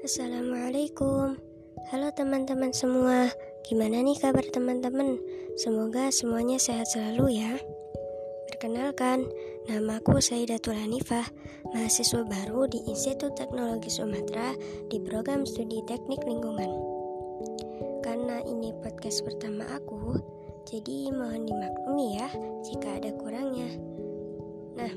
Assalamualaikum. 0.00 1.38
Halo 1.92 2.08
teman-teman 2.12 2.74
semua. 2.74 3.30
Gimana 3.68 4.02
nih 4.02 4.18
kabar 4.18 4.42
teman-teman? 4.48 5.20
Semoga 5.54 6.10
semuanya 6.10 6.58
sehat 6.58 6.90
selalu 6.90 7.40
ya. 7.40 7.56
Perkenalkan, 8.50 9.28
nama 9.70 10.02
aku 10.02 10.18
Saidatul 10.18 10.76
Hanifah 10.76 11.24
Mahasiswa 11.70 12.26
baru 12.26 12.66
di 12.66 12.82
Institut 12.90 13.38
Teknologi 13.38 13.88
Sumatera 13.88 14.56
Di 14.90 14.98
program 14.98 15.46
studi 15.46 15.80
teknik 15.86 16.26
lingkungan. 16.26 16.68
Karena 18.02 18.42
ini 18.44 18.74
podcast 18.82 19.22
pertama 19.22 19.62
aku 19.70 20.18
Jadi 20.66 21.14
mohon 21.14 21.46
dimaklumi 21.46 22.18
ya 22.18 22.28
jika 22.66 22.98
ada 22.98 23.14
kurangnya. 23.14 23.70
Nah, 24.74 24.92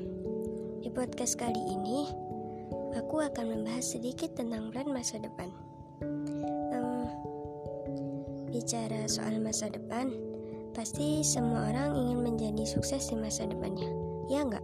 di 0.84 0.88
podcast 0.92 1.40
kali 1.40 1.60
ini 1.64 2.23
aku 2.94 3.26
akan 3.26 3.58
membahas 3.58 3.98
sedikit 3.98 4.38
tentang 4.38 4.70
plan 4.70 4.86
masa 4.86 5.18
depan. 5.18 5.50
Um, 6.70 7.10
bicara 8.54 9.10
soal 9.10 9.42
masa 9.42 9.66
depan, 9.66 10.14
pasti 10.70 11.26
semua 11.26 11.74
orang 11.74 11.98
ingin 11.98 12.18
menjadi 12.22 12.64
sukses 12.66 13.10
di 13.10 13.18
masa 13.18 13.50
depannya, 13.50 13.90
ya 14.30 14.46
enggak? 14.46 14.62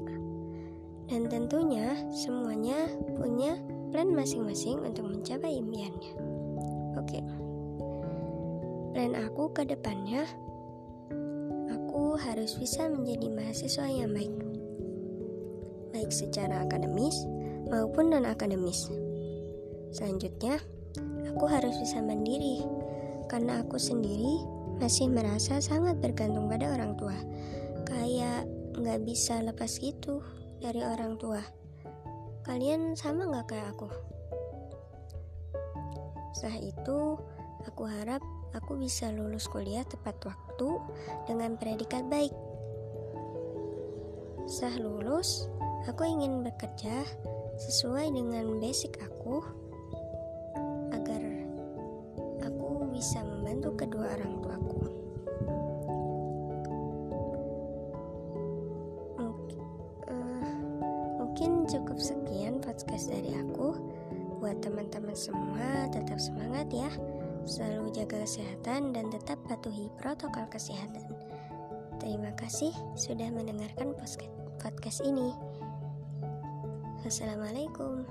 Dan 1.10 1.26
tentunya 1.26 1.98
semuanya 2.14 2.86
punya 3.18 3.58
plan 3.90 4.14
masing-masing 4.14 4.78
untuk 4.86 5.10
mencapai 5.10 5.58
impiannya. 5.58 6.14
Oke, 7.02 7.18
plan 8.94 9.18
aku 9.18 9.50
ke 9.50 9.66
depannya, 9.66 10.22
aku 11.66 12.14
harus 12.14 12.54
bisa 12.54 12.86
menjadi 12.86 13.26
mahasiswa 13.26 13.90
yang 13.90 14.14
baik, 14.14 14.34
baik 15.90 16.14
secara 16.14 16.62
akademis 16.62 17.26
maupun 17.70 18.10
non-akademis. 18.12 18.90
Selanjutnya, 19.94 20.58
aku 21.30 21.44
harus 21.46 21.78
bisa 21.78 22.02
mandiri 22.02 22.66
karena 23.30 23.62
aku 23.62 23.78
sendiri 23.78 24.42
masih 24.82 25.06
merasa 25.06 25.62
sangat 25.62 26.02
bergantung 26.02 26.50
pada 26.50 26.74
orang 26.74 26.98
tua. 26.98 27.14
Kayak 27.86 28.50
nggak 28.74 29.06
bisa 29.06 29.38
lepas 29.40 29.78
gitu 29.78 30.20
dari 30.58 30.82
orang 30.82 31.14
tua. 31.16 31.40
Kalian 32.42 32.98
sama 32.98 33.30
nggak 33.30 33.46
kayak 33.54 33.70
aku? 33.72 33.88
Setelah 36.34 36.58
itu, 36.58 36.98
aku 37.68 37.82
harap 37.86 38.22
aku 38.56 38.78
bisa 38.80 39.12
lulus 39.14 39.46
kuliah 39.46 39.86
tepat 39.86 40.16
waktu 40.26 40.68
dengan 41.28 41.54
predikat 41.54 42.06
baik. 42.10 42.34
Setelah 44.50 44.82
lulus, 44.82 45.46
aku 45.86 46.02
ingin 46.08 46.42
bekerja 46.42 47.06
sesuai 47.60 48.16
dengan 48.16 48.56
basic 48.56 48.96
aku 49.04 49.44
agar 50.96 51.20
aku 52.40 52.88
bisa 52.88 53.20
membantu 53.20 53.76
kedua 53.76 54.16
orang 54.16 54.40
tuaku. 54.40 54.80
Mungkin, 59.20 59.60
uh, 60.08 60.56
mungkin 61.20 61.50
cukup 61.68 62.00
sekian 62.00 62.64
podcast 62.64 63.12
dari 63.12 63.36
aku. 63.36 63.76
Buat 64.40 64.64
teman-teman 64.64 65.12
semua, 65.12 65.84
tetap 65.92 66.16
semangat 66.16 66.72
ya. 66.72 66.88
Selalu 67.44 67.92
jaga 67.92 68.24
kesehatan 68.24 68.96
dan 68.96 69.12
tetap 69.12 69.36
patuhi 69.44 69.92
protokol 70.00 70.48
kesehatan. 70.48 71.12
Terima 72.00 72.32
kasih 72.40 72.72
sudah 72.96 73.28
mendengarkan 73.28 73.92
podcast 74.56 75.04
ini. 75.04 75.49
Assalamualaikum. 77.00 78.04